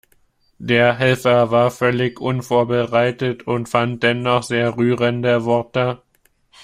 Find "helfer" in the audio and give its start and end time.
0.97-1.51